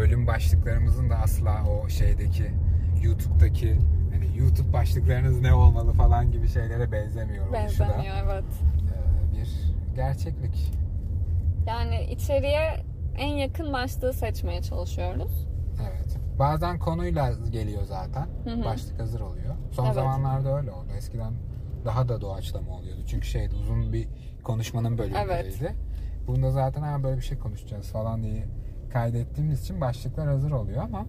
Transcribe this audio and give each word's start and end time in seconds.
bölüm 0.00 0.26
başlıklarımızın 0.26 1.10
da 1.10 1.16
asla 1.16 1.64
o 1.68 1.88
şeydeki 1.88 2.50
YouTube'daki 3.02 3.78
hani 4.12 4.38
YouTube 4.38 4.72
başlıklarınız 4.72 5.40
ne 5.40 5.54
olmalı 5.54 5.92
falan 5.92 6.32
gibi 6.32 6.48
şeylere 6.48 6.92
benzemiyor 6.92 7.52
Benzemiyor 7.52 8.14
evet. 8.24 8.44
e, 9.34 9.38
bir 9.38 9.74
gerçeklik. 9.96 10.72
Yani 11.66 12.04
içeriye 12.04 12.84
en 13.18 13.28
yakın 13.34 13.72
başlığı 13.72 14.12
seçmeye 14.12 14.62
çalışıyoruz. 14.62 15.46
Evet. 15.82 16.16
Bazen 16.38 16.78
konuyla 16.78 17.32
geliyor 17.50 17.82
zaten. 17.84 18.26
Hı 18.44 18.50
hı. 18.50 18.64
Başlık 18.64 19.00
hazır 19.00 19.20
oluyor. 19.20 19.54
Son 19.72 19.84
Evet. 19.84 19.94
zamanlarda 19.94 20.58
öyle 20.58 20.70
oldu. 20.70 20.88
Eskiden 20.96 21.32
daha 21.84 22.08
da 22.08 22.20
doğaçlama 22.20 22.76
oluyordu. 22.76 23.00
Çünkü 23.06 23.26
şeydi 23.26 23.54
uzun 23.54 23.92
bir 23.92 24.08
konuşmanın 24.44 24.98
bölümleriydi. 24.98 25.74
Bunda 26.26 26.50
zaten 26.50 26.82
ha 26.82 27.02
böyle 27.02 27.16
bir 27.16 27.24
şey 27.24 27.38
konuşacağız 27.38 27.92
falan 27.92 28.22
diye 28.22 28.44
kaydettiğimiz 28.90 29.60
için 29.62 29.80
başlıklar 29.80 30.28
hazır 30.28 30.50
oluyor 30.50 30.82
ama 30.82 31.06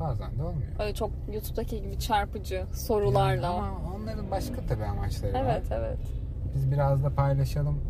bazen 0.00 0.38
de 0.38 0.42
olmuyor. 0.42 0.70
Öyle 0.78 0.94
çok 0.94 1.10
YouTube'daki 1.32 1.82
gibi 1.82 1.98
çarpıcı 1.98 2.54
Yani 2.54 2.74
sorularla. 2.74 3.48
ama 3.50 3.70
onların 3.96 4.30
başka 4.30 4.60
tabii 4.68 4.84
amaçları 4.84 5.34
var. 5.34 5.40
evet 5.44 5.66
evet. 5.72 5.98
Biz 6.54 6.70
biraz 6.70 7.04
da 7.04 7.10
paylaşalım. 7.14 7.80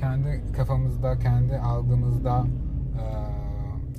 Kendi 0.00 0.52
kafamızda, 0.56 1.18
kendi 1.18 1.58
algımızda 1.58 2.44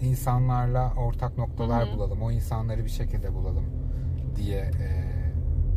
e, 0.02 0.05
insanlarla 0.05 0.94
ortak 0.97 1.38
noktalar 1.38 1.88
Hı 1.88 1.91
hı. 1.91 1.95
bulalım. 1.97 2.22
O 2.22 2.31
insanları 2.31 2.83
bir 2.85 2.89
şekilde 2.89 3.33
bulalım 3.33 3.66
diye 4.35 4.59
e, 4.59 4.89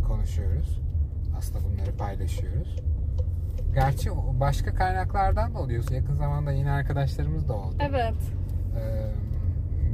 konuşuyoruz. 0.09 0.81
Aslında 1.39 1.65
bunları 1.65 1.97
paylaşıyoruz. 1.97 2.77
Gerçi 3.75 4.11
başka 4.41 4.75
kaynaklardan 4.75 5.55
da 5.55 5.59
oluyor. 5.59 5.85
Yakın 5.91 6.15
zamanda 6.15 6.53
yine 6.53 6.71
arkadaşlarımız 6.71 7.49
da 7.49 7.53
oldu. 7.55 7.75
Evet. 7.81 8.15
E, 8.77 8.83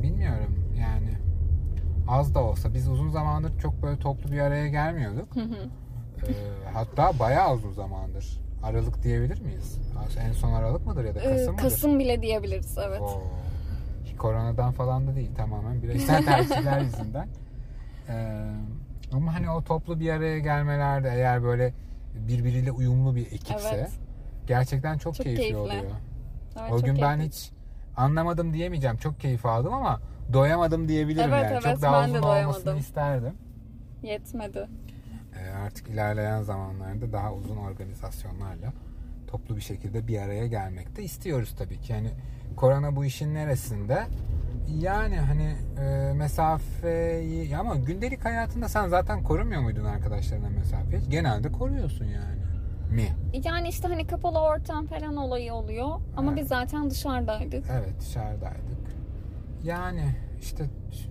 bilmiyorum 0.02 0.64
yani 0.80 1.18
az 2.09 2.34
da 2.34 2.45
olsa 2.45 2.74
biz 2.74 2.88
uzun 2.88 3.10
zamandır 3.10 3.59
çok 3.59 3.82
böyle 3.82 3.98
toplu 3.98 4.32
bir 4.32 4.40
araya 4.40 4.68
gelmiyorduk. 4.68 5.37
Hı 5.37 5.40
hı. 5.40 5.68
Ee, 6.28 6.32
hatta 6.74 7.18
bayağı 7.18 7.54
uzun 7.54 7.72
zamandır. 7.72 8.40
Aralık 8.62 9.02
diyebilir 9.02 9.40
miyiz? 9.40 9.78
En 10.20 10.32
son 10.32 10.52
Aralık 10.52 10.87
mıdır 10.87 11.04
ya 11.04 11.15
da 11.15 11.20
Ee, 11.20 11.24
Kasım 11.24 11.52
mıdır? 11.52 11.62
Kasım 11.62 11.98
bile 11.98 12.22
diyebiliriz 12.22 12.78
evet. 12.88 13.00
Oo. 13.00 13.22
Koronadan 14.18 14.72
falan 14.72 15.06
da 15.06 15.16
değil 15.16 15.34
tamamen 15.37 15.82
bireysel 15.82 16.24
tercihler 16.24 16.80
yüzünden. 16.84 17.28
Ee, 18.09 18.50
ama 19.12 19.34
hani 19.34 19.50
o 19.50 19.65
toplu 19.65 20.00
bir 20.00 20.10
araya 20.10 20.38
gelmelerde 20.38 21.10
eğer 21.15 21.42
böyle 21.42 21.72
birbiriyle 22.14 22.72
uyumlu 22.72 23.16
bir 23.16 23.26
ekipse 23.26 23.68
Evet. 23.74 23.90
gerçekten 24.46 24.98
çok, 24.98 25.14
Çok 25.14 25.24
keyifli, 25.24 25.40
keyifli. 25.42 25.58
oluyor. 25.58 25.82
Evet, 26.60 26.72
o 26.72 26.82
gün 26.82 26.98
ben 27.00 27.16
keyifli. 27.18 27.36
hiç 27.36 27.50
anlamadım 27.96 28.52
diyemeyeceğim. 28.54 28.96
Çok 28.96 29.20
keyif 29.20 29.46
aldım 29.46 29.72
ama 29.74 30.00
doyamadım 30.32 30.88
diyebilirim 30.88 31.30
Evet, 31.32 31.44
yani. 31.44 31.52
evet, 31.52 31.62
çok 31.62 31.82
daha 31.82 32.02
ben 32.02 32.08
de 32.08 32.10
uzun 32.18 32.22
doyamadım. 32.22 32.48
olmasını 32.60 32.78
isterdim. 32.78 33.34
Yetmedi. 34.02 34.68
Ee, 35.38 35.50
artık 35.50 35.88
ilerleyen 35.88 36.42
zamanlarda 36.42 37.12
daha 37.12 37.32
uzun 37.34 37.56
organizasyonlarla 37.56 38.72
toplu 39.26 39.56
bir 39.56 39.60
şekilde 39.60 40.06
bir 40.08 40.18
araya 40.18 40.46
gelmek 40.46 40.96
de 40.96 41.02
istiyoruz 41.02 41.54
tabii 41.58 41.80
ki. 41.80 41.92
Yani 41.92 42.10
korona 42.56 42.96
bu 42.96 43.04
işin 43.04 43.34
neresinde? 43.34 44.06
Yani 44.79 45.16
hani 45.16 45.54
e, 45.80 46.13
mesafeyi 46.13 47.57
ama 47.57 47.76
gündelik 47.76 48.24
hayatında 48.24 48.68
sen 48.68 48.88
zaten 48.88 49.23
korumuyor 49.23 49.62
muydun 49.62 49.85
arkadaşlarına 49.85 50.49
mesafeyi? 50.49 51.02
Genelde 51.09 51.52
koruyorsun 51.52 52.04
yani. 52.04 52.40
Mi? 52.90 53.09
Yani 53.45 53.68
işte 53.68 53.88
hani 53.88 54.07
kapalı 54.07 54.38
ortam 54.38 54.87
falan 54.87 55.16
olayı 55.16 55.52
oluyor. 55.52 56.01
Ama 56.16 56.30
Evet. 56.32 56.40
biz 56.43 56.49
zaten 56.49 56.90
dışarıdaydık. 56.90 57.65
Evet 57.73 58.01
dışarıdaydık. 58.01 58.80
Yani 59.65 60.15
işte 60.40 60.65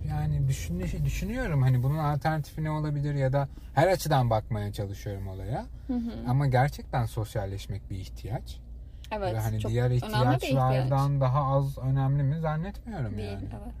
yani 0.08 0.48
düşün, 0.48 0.82
düşünüyorum 1.04 1.62
hani 1.62 1.82
bunun 1.82 1.98
alternatifi 1.98 2.64
ne 2.64 2.70
olabilir 2.70 3.14
ya 3.14 3.32
da 3.32 3.48
her 3.74 3.88
açıdan 3.88 4.30
bakmaya 4.30 4.72
çalışıyorum 4.72 5.28
olaya. 5.28 5.66
Hı 5.86 5.92
hı. 5.94 6.12
Ama 6.28 6.46
gerçekten 6.46 7.06
sosyalleşmek 7.06 7.90
bir 7.90 7.96
ihtiyaç. 7.96 8.60
Evet. 9.10 9.34
Ve 9.34 9.38
hani 9.40 9.60
çok 9.60 9.70
diğer 9.70 9.90
ihtiyaç. 9.90 10.42
ihtiyaçlardan 10.42 11.20
daha 11.20 11.44
az 11.56 11.78
önemli 11.78 12.22
mi 12.22 12.40
zannetmiyorum 12.40 13.16
Değil. 13.16 13.30
yani. 13.30 13.48
Evet. 13.62 13.74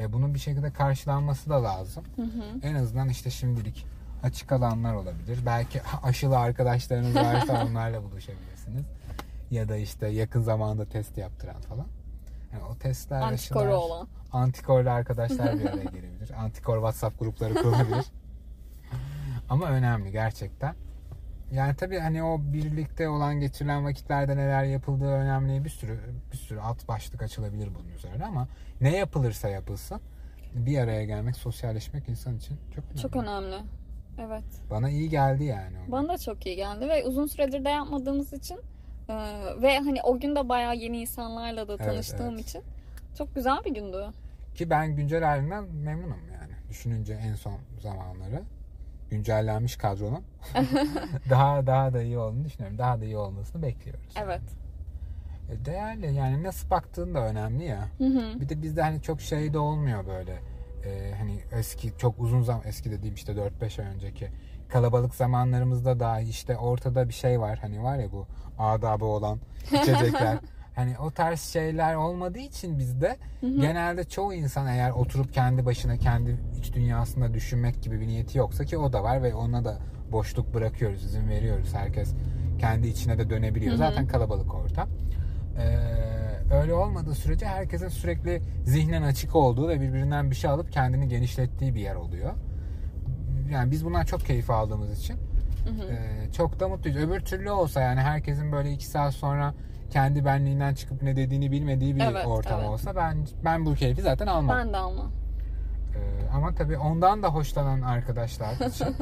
E 0.00 0.12
bunun 0.12 0.34
bir 0.34 0.38
şekilde 0.38 0.70
karşılanması 0.70 1.50
da 1.50 1.62
lazım. 1.62 2.04
Hı 2.16 2.22
hı. 2.22 2.60
En 2.62 2.74
azından 2.74 3.08
işte 3.08 3.30
şimdilik 3.30 3.86
açık 4.22 4.52
alanlar 4.52 4.94
olabilir. 4.94 5.38
Belki 5.46 5.80
aşılı 6.02 6.38
arkadaşlarınız 6.38 7.16
varsa 7.16 7.64
onlarla 7.70 8.02
buluşabilirsiniz. 8.02 8.84
Ya 9.50 9.68
da 9.68 9.76
işte 9.76 10.06
yakın 10.08 10.40
zamanda 10.40 10.84
test 10.84 11.18
yaptıran 11.18 11.60
falan. 11.60 11.86
Yani 12.52 12.62
o 12.64 12.74
testler, 12.78 13.20
Antikoru 13.20 13.62
aşılar, 13.62 13.72
olan. 13.72 14.08
antikorlu 14.32 14.90
arkadaşlar 14.90 15.58
bir 15.58 15.66
araya 15.66 15.84
gelebilir. 15.92 16.30
Antikor 16.38 16.76
WhatsApp 16.76 17.18
grupları 17.18 17.54
kurulabilir. 17.54 18.06
Ama 19.50 19.66
önemli 19.66 20.12
gerçekten. 20.12 20.74
Yani 21.54 21.76
tabii 21.76 21.98
hani 21.98 22.22
o 22.22 22.40
birlikte 22.40 23.08
olan 23.08 23.40
geçirilen 23.40 23.84
vakitlerde 23.84 24.36
neler 24.36 24.64
yapıldığı 24.64 25.10
önemli. 25.10 25.64
Bir 25.64 25.70
sürü 25.70 26.00
bir 26.32 26.36
sürü 26.36 26.60
alt 26.60 26.88
başlık 26.88 27.22
açılabilir 27.22 27.68
bunun 27.74 27.88
üzerine 27.88 28.24
ama 28.24 28.48
ne 28.80 28.96
yapılırsa 28.96 29.48
yapılsın 29.48 30.00
bir 30.54 30.78
araya 30.78 31.04
gelmek, 31.04 31.36
sosyalleşmek 31.36 32.08
insan 32.08 32.36
için 32.36 32.56
çok 32.74 32.84
önemli. 32.84 33.00
Çok 33.02 33.16
önemli. 33.16 33.56
Evet. 34.18 34.44
Bana 34.70 34.90
iyi 34.90 35.08
geldi 35.08 35.44
yani. 35.44 35.76
o. 35.88 35.92
Bana 35.92 36.08
da 36.08 36.18
çok 36.18 36.46
iyi 36.46 36.56
geldi 36.56 36.88
ve 36.88 37.04
uzun 37.04 37.26
süredir 37.26 37.64
de 37.64 37.68
yapmadığımız 37.68 38.32
için 38.32 38.58
e, 39.08 39.14
ve 39.62 39.78
hani 39.78 40.02
o 40.02 40.20
gün 40.20 40.36
de 40.36 40.48
bayağı 40.48 40.76
yeni 40.76 41.00
insanlarla 41.00 41.68
da 41.68 41.74
Evet, 41.74 41.84
tanıştığım 41.86 42.34
evet. 42.34 42.48
için 42.48 42.62
çok 43.18 43.34
güzel 43.34 43.64
bir 43.64 43.74
gündü. 43.74 44.06
Ki 44.54 44.70
ben 44.70 44.96
güncel 44.96 45.22
halinden 45.24 45.64
memnunum 45.64 46.20
yani. 46.40 46.52
Düşününce 46.68 47.12
en 47.12 47.34
son 47.34 47.58
zamanları 47.80 48.42
güncellenmiş 49.10 49.76
kadronun 49.76 50.24
daha 51.30 51.66
daha 51.66 51.94
da 51.94 52.02
iyi 52.02 52.18
olduğunu 52.18 52.44
düşünüyorum. 52.44 52.78
Daha 52.78 53.00
da 53.00 53.04
iyi 53.04 53.16
olmasını 53.16 53.62
bekliyoruz. 53.62 54.14
Evet. 54.24 54.42
E, 55.50 55.64
Değerli 55.64 56.14
yani 56.14 56.42
nasıl 56.42 56.70
baktığın 56.70 57.14
da 57.14 57.26
önemli 57.26 57.64
ya. 57.64 57.88
Hı 57.98 58.04
hı. 58.04 58.40
Bir 58.40 58.48
de 58.48 58.62
bizde 58.62 58.82
hani 58.82 59.02
çok 59.02 59.20
şey 59.20 59.52
de 59.52 59.58
olmuyor 59.58 60.06
böyle. 60.06 60.38
E, 60.84 61.14
hani 61.18 61.40
eski 61.52 61.98
çok 61.98 62.20
uzun 62.20 62.42
zaman 62.42 62.62
eski 62.66 62.90
dediğim 62.90 63.14
işte 63.14 63.32
4-5 63.32 63.82
ay 63.82 63.94
önceki 63.94 64.28
kalabalık 64.68 65.14
zamanlarımızda 65.14 66.00
dahi 66.00 66.28
işte 66.28 66.56
ortada 66.56 67.08
bir 67.08 67.14
şey 67.14 67.40
var. 67.40 67.58
Hani 67.58 67.82
var 67.82 67.98
ya 67.98 68.12
bu 68.12 68.26
adabı 68.58 69.04
olan 69.04 69.38
içecekler. 69.66 70.38
Hani 70.74 70.98
o 70.98 71.10
tarz 71.10 71.40
şeyler 71.40 71.94
olmadığı 71.94 72.38
için 72.38 72.78
bizde 72.78 73.16
genelde 73.42 74.04
çoğu 74.04 74.34
insan 74.34 74.66
eğer 74.66 74.90
oturup 74.90 75.32
kendi 75.32 75.66
başına 75.66 75.96
kendi 75.96 76.36
iç 76.58 76.74
dünyasında 76.74 77.34
düşünmek 77.34 77.82
gibi 77.82 78.00
bir 78.00 78.06
niyeti 78.06 78.38
yoksa 78.38 78.64
ki 78.64 78.78
o 78.78 78.92
da 78.92 79.02
var 79.02 79.22
ve 79.22 79.34
ona 79.34 79.64
da 79.64 79.78
boşluk 80.12 80.54
bırakıyoruz, 80.54 81.04
izin 81.04 81.28
veriyoruz. 81.28 81.74
Herkes 81.74 82.14
kendi 82.58 82.88
içine 82.88 83.18
de 83.18 83.30
dönebiliyor. 83.30 83.72
Hı 83.72 83.74
hı. 83.74 83.78
Zaten 83.78 84.06
kalabalık 84.06 84.54
ortam. 84.54 84.88
Ee, 85.58 86.54
öyle 86.54 86.74
olmadığı 86.74 87.14
sürece 87.14 87.46
herkesin 87.46 87.88
sürekli 87.88 88.42
zihnen 88.64 89.02
açık 89.02 89.36
olduğu 89.36 89.68
ve 89.68 89.80
birbirinden 89.80 90.30
bir 90.30 90.36
şey 90.36 90.50
alıp 90.50 90.72
kendini 90.72 91.08
genişlettiği 91.08 91.74
bir 91.74 91.80
yer 91.80 91.94
oluyor. 91.94 92.32
Yani 93.50 93.70
biz 93.70 93.84
bundan 93.84 94.04
çok 94.04 94.20
keyif 94.20 94.50
aldığımız 94.50 94.98
için 94.98 95.16
Hı 95.64 95.70
hı. 95.70 95.92
ee, 95.92 96.32
çok 96.32 96.60
da 96.60 96.68
mutluyuz. 96.68 96.98
Öbür 96.98 97.20
türlü 97.20 97.50
olsa 97.50 97.80
yani 97.80 98.00
herkesin 98.00 98.52
böyle 98.52 98.72
iki 98.72 98.86
saat 98.86 99.14
sonra 99.14 99.54
kendi 99.94 100.24
benliğinden 100.24 100.74
çıkıp 100.74 101.02
ne 101.02 101.16
dediğini 101.16 101.52
bilmediği 101.52 101.96
bir 101.96 102.00
Evet, 102.00 102.26
ortam 102.26 102.60
evet. 102.60 102.70
olsa 102.70 102.96
ben 102.96 103.26
ben 103.44 103.66
bu 103.66 103.74
keyfi 103.74 104.02
zaten 104.02 104.26
almam. 104.26 104.56
Ben 104.58 104.72
de 104.72 104.76
almam. 104.76 105.12
Ee, 105.96 106.30
ama 106.34 106.54
tabii 106.54 106.78
ondan 106.78 107.22
da 107.22 107.28
hoşlanan 107.28 107.80
arkadaşlar 107.82 108.52
için 108.68 108.86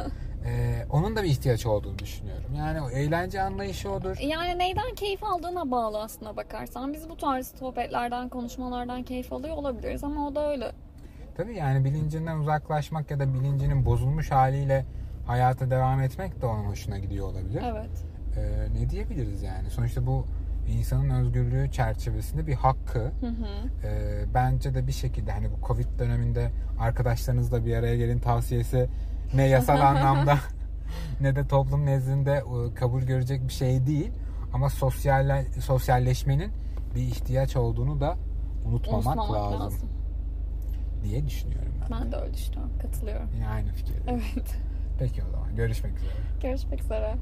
e, 0.46 0.84
onun 0.90 1.16
da 1.16 1.22
bir 1.22 1.28
ihtiyaç 1.28 1.66
olduğunu 1.66 1.98
düşünüyorum. 1.98 2.54
Yani 2.56 2.80
o 2.80 2.90
eğlence 2.90 3.42
anlayışı 3.42 3.90
odur. 3.90 4.16
Yani 4.20 4.58
neyden 4.58 4.94
keyif 4.96 5.24
aldığına 5.24 5.70
bağlı 5.70 6.02
aslına 6.02 6.36
bakarsan. 6.36 6.92
Biz 6.92 7.08
bu 7.08 7.16
tarz 7.16 7.46
sohbetlerden, 7.58 8.28
konuşmalardan 8.28 9.02
keyif 9.02 9.32
alıyor 9.32 9.56
olabiliriz 9.56 10.04
ama 10.04 10.28
o 10.28 10.34
da 10.34 10.50
öyle. 10.50 10.72
Tabii 11.36 11.56
yani 11.56 11.84
bilincinden 11.84 12.38
uzaklaşmak 12.38 13.10
ya 13.10 13.20
da 13.20 13.34
bilincinin 13.34 13.86
bozulmuş 13.86 14.30
haliyle 14.30 14.86
hayata 15.26 15.70
devam 15.70 16.00
etmek 16.00 16.42
de 16.42 16.46
onun 16.46 16.64
hoşuna 16.64 16.98
gidiyor 16.98 17.26
olabilir. 17.26 17.62
Evet. 17.72 18.04
Ee, 18.36 18.68
ne 18.80 18.90
diyebiliriz 18.90 19.42
yani? 19.42 19.70
Sonuçta 19.70 20.06
bu 20.06 20.26
insanın 20.68 21.10
özgürlüğü 21.10 21.70
çerçevesinde 21.70 22.46
bir 22.46 22.54
hakkı. 22.54 22.98
Hı 22.98 23.26
hı. 23.26 23.86
Ee, 23.86 24.24
bence 24.34 24.74
de 24.74 24.86
bir 24.86 24.92
şekilde 24.92 25.32
hani 25.32 25.46
bu 25.50 25.66
Covid 25.66 25.98
döneminde 25.98 26.50
arkadaşlarınızla 26.80 27.64
bir 27.66 27.76
araya 27.76 27.96
gelin 27.96 28.18
tavsiyesi 28.18 28.88
ne 29.34 29.42
yasal 29.48 29.80
anlamda 29.86 30.38
ne 31.20 31.36
de 31.36 31.46
toplum 31.46 31.86
nezdinde 31.86 32.32
e, 32.32 32.74
kabul 32.74 33.02
görecek 33.02 33.48
bir 33.48 33.52
şey 33.52 33.86
değil. 33.86 34.12
Ama 34.54 34.70
sosyalle, 34.70 35.44
sosyalleşmenin 35.60 36.52
bir 36.94 37.00
ihtiyaç 37.02 37.56
olduğunu 37.56 38.00
da 38.00 38.16
unutmamak, 38.64 39.06
Unutmamak 39.06 39.32
lazım, 39.32 39.60
lazım. 39.60 39.88
diye 41.04 41.26
düşünüyorum 41.26 41.72
ben. 41.82 42.00
Ben 42.00 42.12
de 42.12 42.16
öyle 42.16 42.34
düşünüyorum. 42.34 42.72
Katılıyorum. 42.82 43.28
Yine 43.34 43.48
aynı 43.48 43.72
fikirde. 43.72 44.00
Evet. 44.08 44.56
Peki 44.98 45.22
o 45.28 45.30
zaman 45.30 45.56
görüşmek 45.56 45.96
üzere. 45.96 46.12
Görüşmek 46.42 46.80
üzere. 46.80 47.14